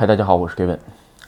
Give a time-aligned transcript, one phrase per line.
[0.00, 0.78] 嗨，大家好，我是 Kevin。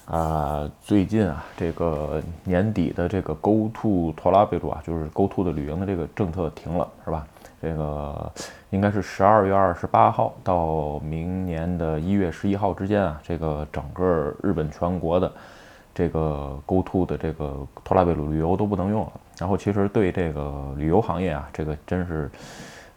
[0.07, 7.27] 啊，最近啊，这个年底的这个 Go To 托拉贝鲁啊，就是 Go To 的旅行的这个政策停了，是吧？
[7.61, 8.33] 这个
[8.71, 15.31] 应该是十二月二十八号到明年的一月十一号之间啊，这个整个日本全国的
[15.95, 17.55] 这个 Go To 的这个
[17.85, 19.13] 托拉贝鲁旅游都不能用了。
[19.39, 22.31] 然后其实对这个旅游行业啊，这个真是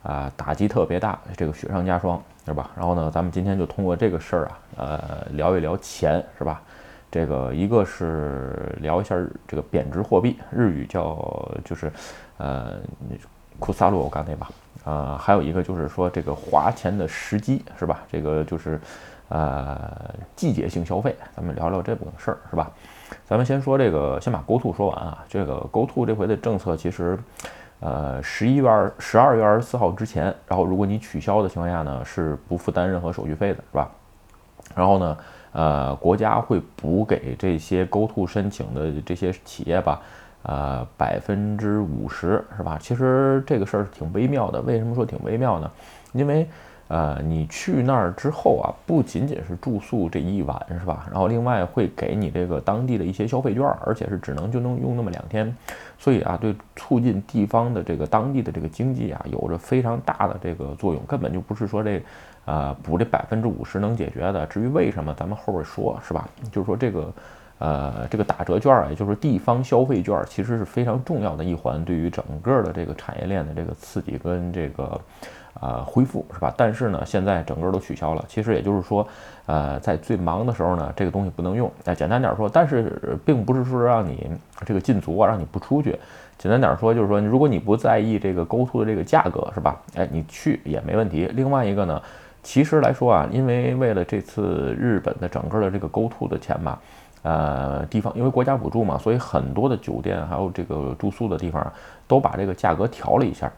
[0.03, 2.23] 啊打击特别大，这个雪上加霜。
[2.45, 2.69] 是吧？
[2.75, 6.61] 然后呢，咱们今天就通过这个事儿啊，呃，聊一聊钱，是吧？
[7.09, 9.15] 这个一个是聊一下
[9.47, 11.91] 这个贬值货币，日语叫就是
[12.37, 12.73] 呃
[13.57, 14.49] 库萨洛干那吧，
[14.83, 18.03] 啊，还有一个就是说这个花钱的时机，是吧？
[18.11, 18.79] 这个就是
[19.29, 22.69] 呃季节性消费，咱们聊聊这部分事儿，是吧？
[23.25, 25.25] 咱们先说这个，先把 GoTo 说完啊。
[25.27, 27.17] 这个 GoTo 这回的政策其实。
[27.85, 33.91] 呃，十一月二十二月二十四号之前，然后如果你取消的情况下呢，是不负担任何手续费的，是吧？
[34.73, 35.17] 然后呢，
[35.51, 40.01] 呃，国家会补给这些 GoTo 申请的这些企业吧，
[40.41, 42.75] 呃，百分之五十，是吧？
[42.81, 45.69] 其实这个事儿挺微妙的，为什么说挺微妙呢？
[46.13, 46.47] 因为
[46.87, 51.05] 呃，你去那儿之后啊，不仅仅是住宿这一晚，是吧？
[51.11, 55.55] 然后另外会给你这个当地的一些消费券，而且是只能就能用那么两天，
[55.97, 62.01] 所以啊，对促进地方的这个当地的这个经济啊，有着非常大的这个作用，根本就不是说这，
[62.45, 64.45] 呃，补这百分之五十能解决的。
[64.47, 66.27] 至于为什么，咱们后边说，是吧？
[66.51, 67.11] 就是说这个，
[67.59, 74.99] 呃，这个打折券啊，也就是地方消费券，其实是非常重要的一环，对于整个的这个产业链的这个刺激跟这个。
[75.61, 76.53] 啊，恢复是吧？
[76.57, 78.21] 但是呢，现在整个都取消了。
[78.27, 79.07] 其实也就是说，
[79.45, 81.71] 呃，在最忙的时候呢，这个东西不能用。
[81.85, 84.29] 哎，简单点说，但是并不是说让你
[84.65, 85.97] 这个禁足啊，让你不出去。
[86.37, 89.81] 简单点说，就是说，如果你不在意这个 GoTo 的这个价格是吧？
[89.95, 91.31] 哎，你去也没问题。
[91.33, 92.01] 另外一个呢，
[92.43, 96.77] 其实来说啊，因为为了这次日本的整个的这个 GoTo 的钱吧，
[97.25, 101.73] 呃，地方因为国家补助嘛，所以很多的酒店还有这个住宿的地方
[102.07, 103.51] 都把这个价格调了一下。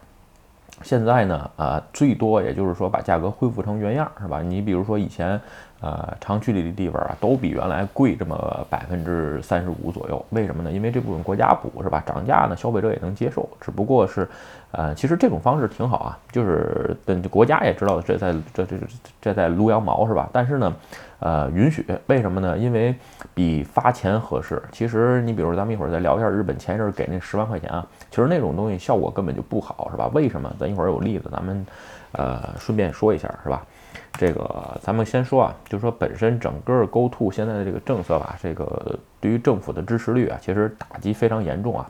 [0.82, 4.40] 现在呢，啊，最多也就是说把价格恢复成原样，是吧？
[4.40, 5.38] 你比如说以前，
[5.80, 10.24] 呃，长距离的地方啊，都比原来贵这么百分之三十五左右。
[10.30, 10.70] 为什么呢？
[10.72, 12.02] 因为这部分国家补，是吧？
[12.06, 13.48] 涨价呢，消费者也能接受。
[13.60, 14.28] 只不过是，
[14.72, 18.76] 呃，其实这种方式挺好啊，就是等国家也知道这在这这
[19.20, 20.28] 这在撸羊毛，是吧？
[20.32, 20.74] 但是呢。
[21.20, 21.84] 呃，允许？
[22.06, 22.56] 为什么呢？
[22.56, 22.94] 因为
[23.34, 24.62] 比发钱合适。
[24.70, 30.08] 其实你比如咱们一会儿再聊一下日本前一阵给那十万块钱啊，其实那种东西效果根本就不好，是吧？
[30.14, 30.48] 为什么？
[30.60, 31.66] 咱一会儿有例子，咱们
[32.12, 33.66] 呃顺便说一下，是吧？
[34.12, 41.88] 这个咱们先说啊，就是说本身整个 GoTo 现在的这个政策吧，这个对于政府的支持率啊，其实打击非常严重啊。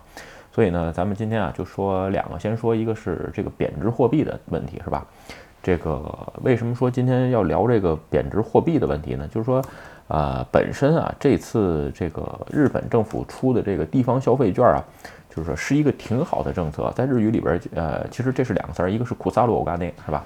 [0.53, 5.07] 所以呢，咱们今天啊就说两个，先说一个是这个贬值货币的问题，是吧？
[5.63, 6.03] 这个
[6.43, 9.29] 为什么说今天要聊这个贬值货币的问题呢？
[9.29, 9.63] 就是说，
[10.07, 14.83] 啊，本身啊，这次这个日本政府出的这个地方消费券啊，
[15.29, 16.91] 就是说是一个挺好的政策。
[16.95, 20.25] 在日语里边，呃，其实这是两个词儿，一个是库萨鲁欧嘎内，是吧？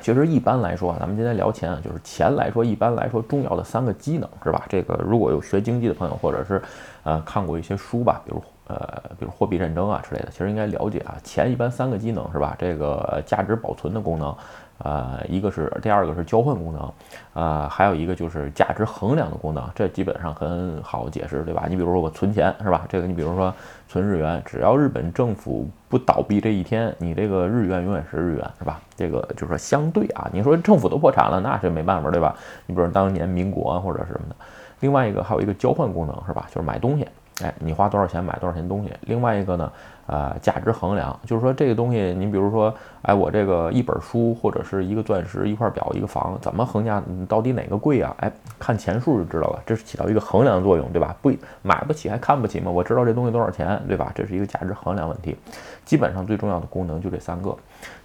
[0.00, 4.64] 其实一般来说啊，咱们今天聊钱啊，就是钱来说，一般来说重要的三个机能，是吧？
[4.68, 6.62] 这个如果有学经济的朋友，或者是
[7.08, 8.42] 呃看过一些书吧，比如。
[8.70, 11.16] 呃，比如货币战争啊之类的，其实应该了解啊。
[11.24, 12.54] 钱一般三个机能是吧？
[12.58, 14.36] 这个价值保存的功能，
[14.84, 16.92] 呃，一个是第二个是交换功能，
[17.32, 19.66] 啊，还有一个就是价值衡量的功能。
[19.74, 21.64] 这基本上很好解释，对吧？
[21.66, 22.84] 你比如说我存钱是吧？
[22.90, 23.50] 这个你比如说
[23.88, 28.78] 存日元，只要日本政府不倒闭这一天，你这个日元永远是日元，是吧？
[28.94, 32.36] 这个就是说相对啊，你说政府都破产了，那这没办法，对吧？
[32.66, 34.36] 你比如当年民国或者什么的。
[34.80, 36.46] 另外一个还有一个交换功能是吧？
[36.48, 37.06] 就是买东西。
[37.40, 38.92] 哎，你花多少钱买多少钱东西？
[39.02, 39.72] 另外一个呢，
[40.06, 48.12] 呃，价值衡量，就是说这个东西，你比如说，哎，我这个一本书或者是一个钻石、一块表、一个房，怎么衡价到底哪个贵啊？
[48.18, 51.14] 哎，看钱数就知道了，这是起到一个衡量作用，对吧？
[51.22, 52.72] 不买不起还看不起吗？
[52.72, 54.10] 我知道这东西多少钱，对吧？
[54.16, 55.36] 这是一个价值衡量问题。
[55.84, 57.56] 基本上最重要的功能就这三个，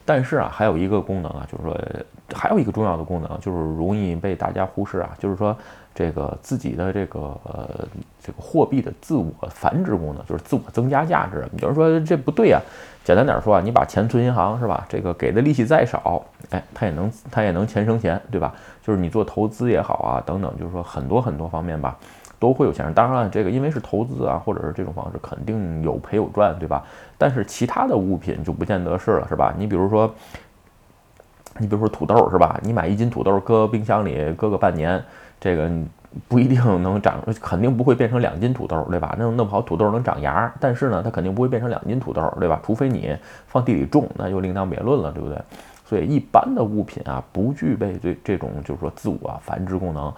[0.06, 1.76] 但是啊，还有一个功能啊，就是说
[2.36, 5.58] 还有一个重要的功能，就是容易被大家忽视啊，就是说。
[5.96, 7.88] 这个自己的这个呃
[8.24, 11.48] 这个货币的自我繁殖功能，就是自我增加价值。
[11.60, 12.60] 有人说这不对啊，
[13.04, 14.86] 简单点说啊，你把钱存银行是吧？
[14.90, 18.54] 这个给的利息再少，哎，它也能它也能钱生钱，对吧？
[18.82, 21.96] 就是你做投资也好啊，等等，就是说很多很多方面吧，
[22.40, 22.92] 都会有钱。
[22.94, 26.84] 当然了，这个因为是投资啊，或者是这种方式，肯定有赔有赚，对吧？
[27.20, 29.54] 但是其他的物品就不见得是了，是吧？
[29.58, 30.12] 你比如说，
[31.60, 32.60] 你比如说土豆是吧？
[32.64, 35.04] 你买一斤土豆搁冰箱里搁个半年。
[35.44, 35.70] 这个
[36.30, 39.14] 不一定能长， 肯定不会变成两斤土豆，对吧？
[39.20, 42.62] 那弄不好土豆能长芽，但是呢，它肯定不会变成两斤土豆，对吧？
[42.66, 43.14] 除非你
[43.46, 45.38] 放地里种，那就另当别论了，对不对？
[45.86, 50.14] 所以一般的物品啊，不具备这这种就是说自我繁殖功能，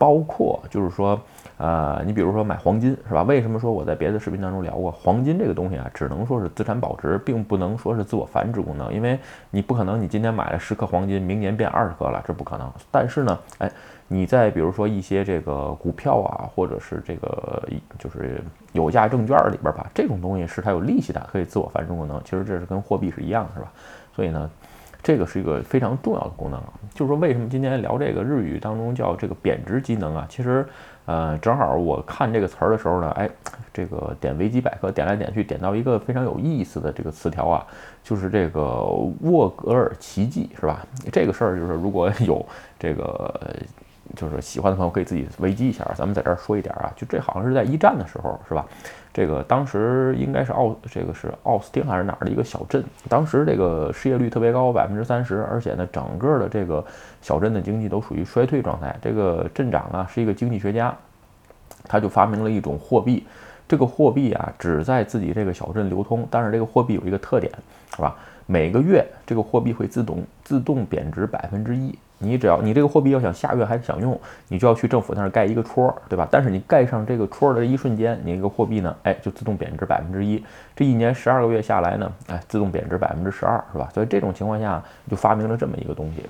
[0.00, 1.20] 包括就是说。
[1.62, 3.22] 呃，你比如说买黄金是吧？
[3.24, 5.90] 为什么说我在别的视频当中聊过黄金这个东西啊？
[5.92, 9.18] 只能说是资产保值，并不能说是自我繁殖功能，因为
[9.50, 12.72] 你不可能你今天买了十克黄金，明年变二十克了，这不可能。
[12.90, 13.70] 但是呢，哎，
[14.08, 17.62] 你在比如说一些这个股票啊，或者是这个
[17.98, 18.42] 就是
[18.72, 22.18] 有价证券里边吧，这种东西是它有利息的，可以自我繁殖功能。
[22.24, 23.70] 其实这是跟货币是一样的，是吧？
[24.16, 24.50] 所以呢。
[25.02, 30.26] 这个是一个非常重要的功能啊，就是说为什么今天聊这个日语当中叫这个贬值机能啊？
[30.28, 30.66] 其实，
[31.06, 33.28] 呃，正好我看这个词儿的时候呢，哎，
[33.72, 37.66] 这个点维基百科点来点去，点到一个非常有意思的这个词条啊，
[38.02, 38.84] 就是这个
[39.22, 40.86] 沃格尔奇迹，是吧？
[41.10, 42.44] 这个事儿就是如果有
[42.78, 43.56] 这个
[44.20, 48.66] 就是喜欢的朋友可以自己维基一下，咱们在这儿说一点啊，就这好像是在一战的时候，是吧？
[49.14, 52.84] 这个当时应该是奥，这个是奥斯汀还是哪儿的一个小镇？
[53.08, 56.84] 当时这个失业率特别高，百分之三十，而且呢，整个的这个
[57.22, 58.94] 小镇的经济都属于衰退状态。
[59.00, 60.94] 这个镇长啊是一个经济学家，
[61.84, 63.26] 他就发明了一种货币，
[63.66, 67.50] 这个货币啊只在自己这个小镇流通，但是这个货币有一个特点，
[67.96, 68.14] 是吧？
[68.44, 71.96] 每个月这个货币会自动自动贬值百分之一。
[72.22, 74.18] 你只要你这个货币要想下月还想用，
[74.48, 76.28] 你就要去政府那儿盖一个戳，对吧？
[76.30, 80.44] 但是你盖上这个戳的一瞬间，你这个货币呢，哎，就自动贬值百分之一。
[80.76, 83.88] 这一年十二个月下来呢，哎，自动贬值百分之十二，是吧？
[83.92, 86.22] 所以这种情况下就发明了这么一个东西。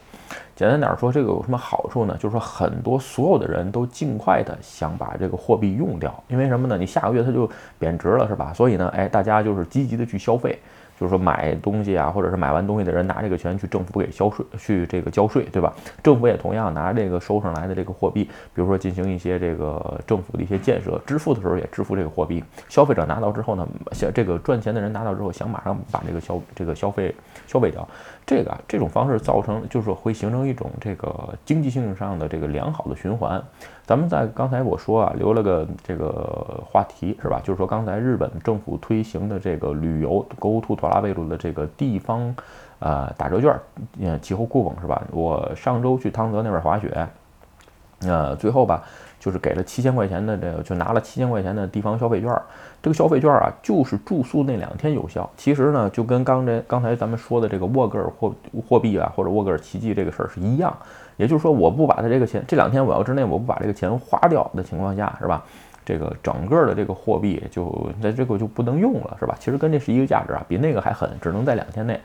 [0.55, 2.15] 简单点说，这个有什么好处呢？
[2.21, 6.77] 就是说很多所有的人都尽快的想把这个货币用掉，因为什么呢？
[6.79, 8.53] 你下个月它就贬值了，是吧？
[8.55, 10.59] 所以呢，哎，大家就是积极的去消费。
[11.01, 15.73] 就是说买东西啊，或者是买完东西的人拿这个钱去政府给交税，去这个交税，对吧？
[16.03, 22.45] 政府也同样拿这个收上来的这个货币，比如说进行一些这个政府的一些建设，支付的时候也支付这个货币。
[22.69, 27.15] 消费者拿到之后呢，想这个赚钱的人拿到之后想马上把这个消这个消费
[27.47, 27.89] 消费掉，
[28.31, 33.43] 这个这种方式造成就是会形成一种这个经济性上的这个良好的循环。
[33.85, 37.41] 咱们在刚才我说啊，留了个这个话题是吧？
[37.43, 42.33] 就是说刚才日本政府推行的这个旅游 Go To 托拉贝鲁的这个地方，
[42.79, 43.53] 呃打折券，
[43.99, 45.03] 嗯气候酷风是吧？
[45.11, 47.09] 我上周去汤泽那边滑雪，
[48.03, 48.85] 呃最后吧，
[49.21, 52.35] 就是给了七千块钱的这个，就拿了七千块钱的地方消费券。
[52.83, 55.29] 这个消费券啊，就是住宿那两天有效。
[55.37, 58.35] 其实呢，就跟刚才刚才咱们说的这个沃格尔货
[58.67, 60.75] 货币啊，或者沃格尔奇迹这个事儿是一样。
[61.19, 65.45] 也就是说，我不把它这个钱，这两天我要之内我不把这个钱花掉的情况下，是吧？
[65.85, 69.37] 这个整个的这个货币就在这个就不能用了，是吧？
[69.39, 72.01] 其实跟这是一个价值啊，比那个还狠，只能在两天内。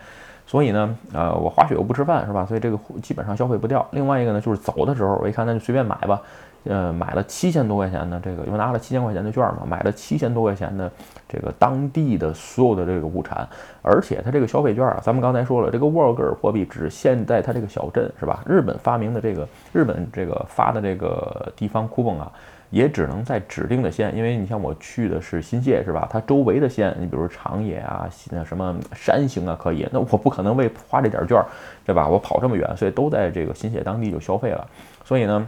[0.46, 2.46] 所以呢，呃，我滑雪我不吃饭，是吧？
[2.46, 3.86] 所以这个基本上消费不掉。
[3.92, 6.22] 另外一个呢，就是走的时候，我一看那就随便买吧。
[6.68, 10.92] 呃，买了七千多块钱的这个，因为拿了七千块钱的券嘛，买了七千多块钱的
[11.30, 13.48] 这个当地的所有的这个物产，
[13.84, 18.44] 而且它这个消费券啊，咱们刚才说了，这个沃格尔货币只限在它这个小镇，是吧？
[18.48, 22.32] 日本发明的这个，日本这个发的这个地方库本啊，
[22.72, 26.08] 也只能在指定的县，因为你像我去的是新泻，是吧？
[26.12, 31.40] 它周围的县，你比如长野啊，那什么山形啊，可以，那我不可能为花这点券，
[31.86, 32.08] 对吧？
[32.08, 34.68] 我跑这么远，所以都在这个新泻当地就消费了，
[35.04, 35.48] 所以呢。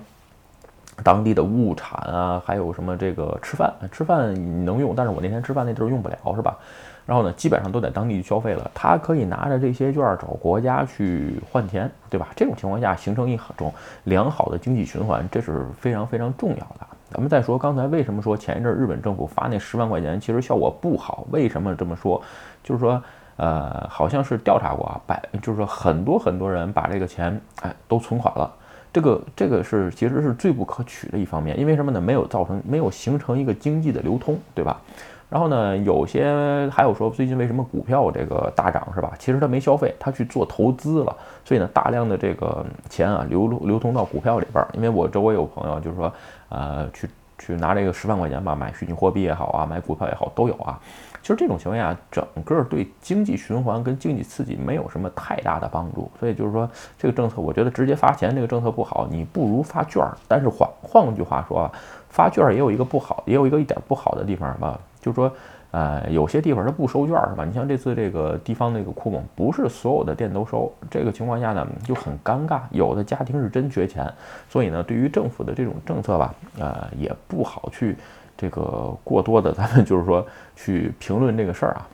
[1.03, 4.33] 当地的物产啊，还有什么这个吃饭，吃饭
[4.65, 6.57] 能用，但是我那天吃饭那地儿用不了，是吧？
[7.05, 8.69] 然后呢，基本上都在当地消费了。
[8.73, 12.27] 他可以拿着这些券找国家去换钱，对吧？
[12.35, 13.73] 这种情况下形成一种
[14.03, 16.87] 良好的经济循环，这是非常非常重要的。
[17.09, 21.25] 咱们再说刚才为什么说前一阵日本政府发那十万块钱其实效果不好？
[21.31, 22.21] 为什么这么说？
[22.61, 23.01] 就是说，
[23.37, 28.51] 呃，好像是调查过啊，百就是说很多很多人把这个钱哎都存款了。
[28.93, 32.01] 这个这个是其实是最不可取的一方面，因为什么呢？
[32.01, 34.81] 没有造成没有形成一个经济的流通，对吧？
[35.29, 39.11] 然后呢，有些还有说最近为什么股票这个大涨是吧？
[39.19, 44.65] 其实他没消费，他去做投资了，所以呢，大量的这个钱啊流流通到股票里边。
[44.73, 46.11] 因为我周围有朋友就是说，
[46.47, 50.79] 呃，去去拿这个十万块钱吧，买虚拟货币也好啊，买股票也好都有啊。
[51.27, 60.15] 其实这种情况下，整个对经济循环跟经济刺激没有什么太大的帮助，所以就是说这个政策，我觉得直接发钱这个政策不好，你不如发券儿。
[60.25, 61.71] 但是换换句话说啊，
[62.09, 65.29] 发券儿也有一个不好，也有一个一点不好的地方吧，就是说，
[65.71, 67.43] 呃，有些地方它不收券儿是吧？
[67.43, 74.09] 你像这次这个地方那个库蒙，不是所有的店都收，这个情况下呢就很尴尬，有的家庭是真缺钱，
[74.47, 77.97] 所以呢，对于政府的这种政策吧，呃，也不好去。
[78.37, 80.25] 这个过多的，咱们就是说
[80.55, 81.87] 去评论这个事儿啊。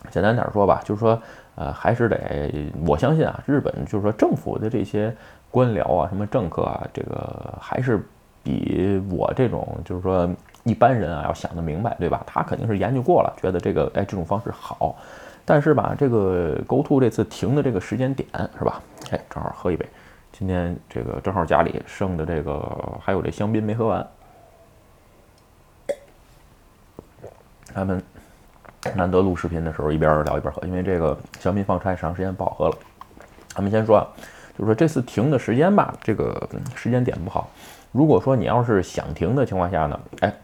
[0.10, 1.20] 简单点说吧，就是说，
[1.56, 5.12] 呃，还是得我相信啊，日本就是说政府的这些
[5.50, 8.06] 官僚啊，什么政客啊，这个还是
[8.44, 10.30] 比我这种就是说
[10.62, 12.22] 一般人啊要想得明白，对吧？
[12.26, 14.94] 他肯定是研究过了，觉得这个哎这种方式好。
[15.44, 18.80] 但是吧，这个 GoTo 这次停的这个时间点是吧？
[19.10, 19.84] 哎，正好喝一杯。
[20.30, 22.62] 今天这个正好家里剩的这个
[23.00, 24.06] 还有这香槟没喝完，
[27.74, 28.02] 咱们
[28.94, 32.76] 难得录视频的时候一边聊一边喝，因为这个香槟放太长时间不好喝了。
[33.48, 34.06] 咱们先说啊，
[34.56, 37.48] 就是说这次停的时间吧，这个时间点不好。
[37.92, 40.34] 如果说你要是想停的情况下呢，哎。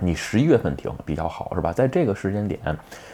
[0.00, 1.72] 你十一月份停比较好，是吧？
[1.72, 2.60] 在这个时间点，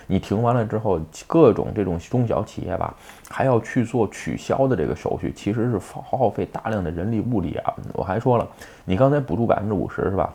[0.07, 2.95] 你停完了之后，各种这种中小企业吧，
[3.29, 7.75] 还要去做取消的这个手续，其实是耗费大量的人力物力啊。
[7.93, 8.49] 我还说了，
[8.87, 10.33] 你刚才补助百分之五十，是吧？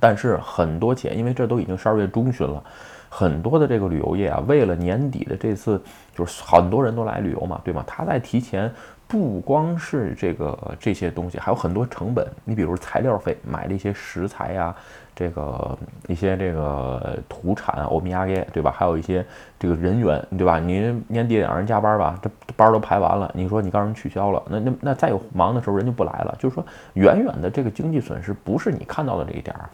[0.00, 2.62] 但是很多企业，因为这都已经十二月中旬了，
[3.08, 5.80] 很多的这个旅游业啊，为了年底的这次，
[6.14, 7.84] 就是很多人都来旅游嘛，对吗？
[7.86, 8.72] 他在提前。
[9.06, 12.26] 不光是这个这些东西，还有很多成本。
[12.42, 14.74] 你比如材料费，买的一些食材呀，
[15.14, 18.74] 这个一些这个土产欧米茄，对吧？
[18.74, 19.24] 还有一些
[19.58, 20.58] 这个人员，对吧？
[20.58, 26.34] 你年底让人加班吧，这班都排完了，你说你告诉人取消了，那那那再有忙的时候人就不来了。
[26.38, 29.68] 就是说， 远远的这个经济损失不是你看到的这一点儿。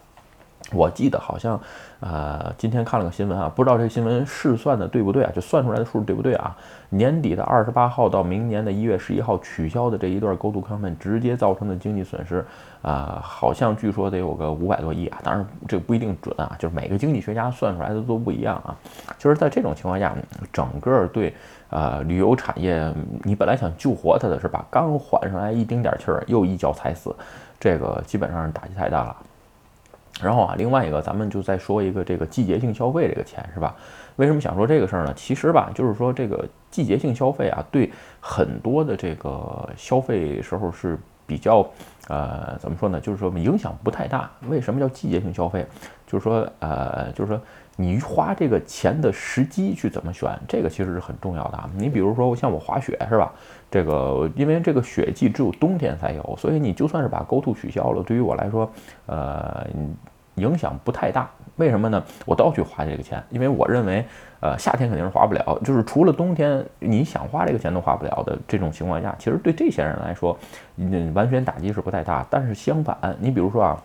[0.72, 1.60] 我记得好像，
[2.00, 5.32] 呃，今天看了个新闻啊，不知道这个新闻试算的对不对啊？
[5.34, 6.56] 就算出来的数对不对啊？
[6.90, 12.44] 年底的二十八号到明年的一月十一号取消的这一段 Go To Campaign 直接造成的经济损失
[12.82, 15.18] 啊，好像据说得有个五百多亿啊。
[15.22, 18.76] 当然这不一定准啊，就是每个经济学家算出来的都不一样啊。
[19.18, 20.14] 就是在这种情况下，
[20.52, 21.34] 整个对
[21.68, 24.64] 呃旅游产业，你本来想救活它的是吧？
[24.70, 27.14] 刚缓上来一丁点气儿，又一脚踩死，
[27.58, 29.16] 这个基本上是打击太大了。
[30.22, 33.74] 然后啊，另外一个，咱们就再说一个这个季节性消费这个钱是吧？
[34.16, 35.14] 为什么想说这个事儿呢？
[35.14, 41.66] 其实吧，就是说这个季节性消费啊，对很多的这个消费时候是比较，
[42.08, 43.00] 呃，怎么说呢？
[43.00, 44.30] 就是说影响不太大。
[44.48, 45.64] 为什么叫季节性消费？
[46.06, 47.40] 就是说，呃，就是说
[47.76, 51.70] 你花这个钱的时机去怎么选，这个其实是很重要的啊。
[51.74, 53.32] 你比如说像我滑雪是吧？
[53.70, 58.70] 这个因为这个雪季只有冬天才有，所以你就算是把 GoTo 取消了，对于我来说，
[59.06, 59.66] 呃。
[60.40, 62.02] 影响不太大，为什么呢？
[62.24, 64.04] 我都要去花这个钱，因为我认为，
[64.40, 70.36] 呃，夏天肯定是花不了，就是除了冬天，你想花这个钱都花不了的这种情况下，其实对这些人来说，
[70.76, 72.26] 嗯，完全打击是不太大。
[72.30, 73.82] 但是相反，你比如说啊，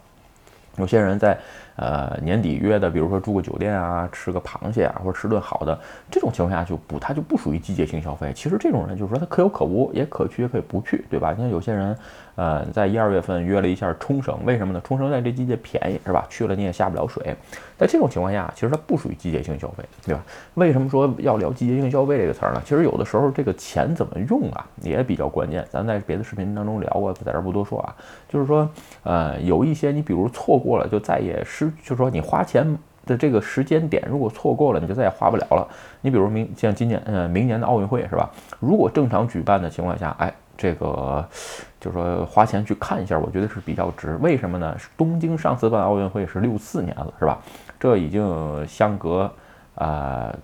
[0.77, 1.37] 有些人在。
[1.75, 5.77] 呃，年底约的，比如说住个酒店啊，吃个螃蟹啊，或者吃顿好的，
[6.09, 8.31] 这种情况下就不，它就不属于季节性消费。
[8.33, 11.31] 其实这种人就是说他可有可无，也可去也可以不去，对吧？
[11.31, 11.97] 你看有些人，
[12.35, 14.81] 呃，在一二月份约了一下冲绳，为什么呢？
[14.85, 16.25] 冲绳在这季节便宜，是吧？
[16.29, 17.35] 去了你也下不了水。
[17.77, 20.23] 在这种情况下，其实它不属于季节性消费，对吧？
[20.53, 22.61] 为什么说要聊季节性消费这个词儿呢？
[22.63, 25.67] 其实有的时候这个钱怎么用啊，也比较关键。
[25.69, 27.93] 咱在别的视频当中聊过，在这不多说啊。
[28.29, 28.69] 就是说，
[29.03, 31.64] 呃，有一些你比如错过了，就再也失。
[31.81, 35.67] 就是说，你花钱的这个时间点，如果错过了，你就再也花不了了。
[36.01, 38.29] 你比如明像今年，呃，明年的奥运会是吧？
[38.59, 41.27] 如果正常举办的情况下，哎，这个
[41.79, 44.15] 就是说花钱去看一下，我觉得是比较值。
[44.17, 44.75] 为什么呢？
[44.97, 47.39] 东京上次办奥运会是六四年了，是吧？
[47.79, 49.31] 这已经相隔
[49.75, 50.35] 啊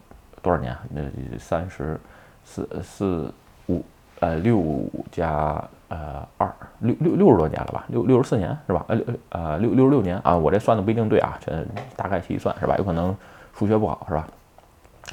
[0.42, 0.76] 多少年？
[0.90, 1.02] 那
[1.40, 2.00] 三十
[2.44, 3.34] 四四
[3.68, 3.84] 五
[4.20, 5.64] 呃六加。
[5.92, 8.86] 呃，二六六六十多年了吧，六六十四年是吧？
[8.88, 11.66] 呃六呃六六十六年啊，我这算的不一定对啊，这
[11.98, 12.78] 大概去算是吧？
[12.78, 13.14] 有可能
[13.54, 14.26] 数学不好是吧？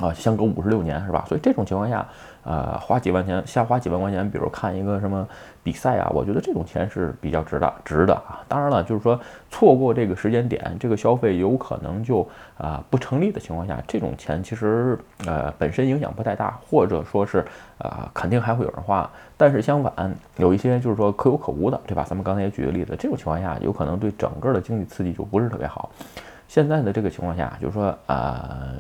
[0.01, 1.25] 啊，相隔五十六年是吧？
[1.29, 2.07] 所以这种情况下。
[2.45, 5.29] 呃，花几万钱，瞎花几万块钱，比如看一个什么
[5.63, 8.41] 比赛啊，我觉得这种钱是比较值的，值的啊。
[8.49, 12.27] 当然了，就是说错过这个时间点，这个消费有可能就
[12.57, 17.45] 啊不成立的情况下，这种钱其实呃本身影响不太大，或者说是
[17.77, 19.11] 啊肯定还会有人花。
[19.37, 22.03] 但是相反，有一些就是说可有可无的，对吧？
[22.09, 25.91] 咱们刚才也举个例子，这种情况下有可能对整个的经济刺激就不是特别好。
[26.49, 28.75] 现在的这个情况下，就是说，呃，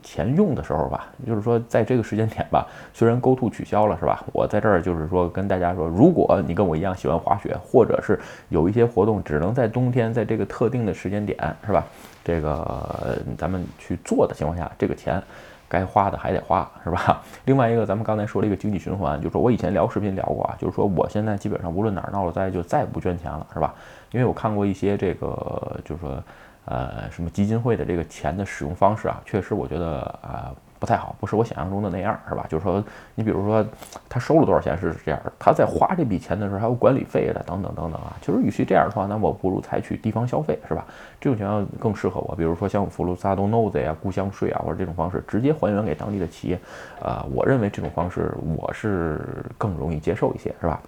[0.00, 2.64] 钱用的时候吧，就是说，在这个时间点吧，
[2.94, 4.24] 虽然 GoTo 取消了，是吧？
[4.32, 11.36] 我在这儿就是说跟大家说，如果你跟我一样喜欢滑雪，或者是有一些活动只能在冬天，在这个特定的时间点，
[11.66, 11.84] 是吧？
[12.22, 15.20] 这个咱们去做的情况下，这个钱
[15.68, 17.20] 该花的还得花，是吧？
[17.44, 23.74] 另外一个，咱们刚才说了一个经济循环，就是说我以前聊视频聊过啊，就是说我现在基本上无论哪儿闹了灾，就再也不捐钱了，是吧？
[24.12, 26.22] 因为我看过一些这个，就是说。
[26.66, 32.46] 呃，什么基金会的这个钱的使用方式啊，确实我觉得啊不太好，不是我想象中的那样，是吧？
[32.48, 32.82] 就是说，
[33.14, 33.62] 你比如说
[34.08, 38.16] 他收了多少钱是这样，他在花这笔钱的时候还有管理费的，等等等等啊。
[38.22, 40.86] 其实与其这样的话，那我不如采取地方消费，是吧？
[41.20, 42.34] 这种情况更适合我。
[42.34, 46.58] 比如说像福禄萨东 nose 呀、故乡税啊，或者这种方式直接还原给当地的企业，
[47.02, 49.20] 啊，我认为这种方式我是
[49.58, 50.80] 更容易接受一些，是吧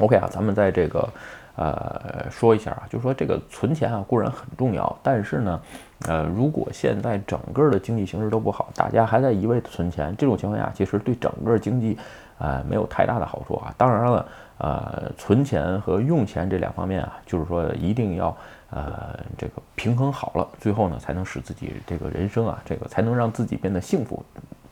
[0.00, 1.08] ？OK 啊，咱们在这个。
[1.56, 5.60] 呃，说一下啊，就是说这个存钱啊固然很重要，但是呢，
[6.06, 11.96] 呃，如果现在整个的经济形势都不好，大家还在一味的存钱，这种情况下，其实对整个经济，
[12.38, 13.74] 呃，没有太大的好处啊。
[13.78, 14.26] 当然了，
[14.58, 18.36] 呃，存钱和用钱这两方面啊，就是说一定要
[18.70, 24.22] 呃这个平衡好了，最后呢才能使自己这个人生啊，这个才能让自己变得幸福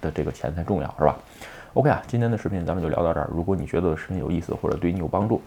[0.03, 1.17] 的这个钱才重要，是吧
[1.73, 3.29] ？OK 啊，今天的视频咱们就聊到这儿。
[3.33, 5.41] 如果你觉得视频有意思或者对你有帮助，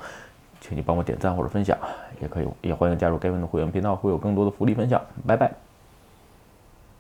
[0.60, 1.78] 请你帮我点赞或者分享，
[2.22, 5.02] 也可以，也欢迎加入该文的会员频道，会有更多的福利分享。
[5.26, 5.67] 拜拜。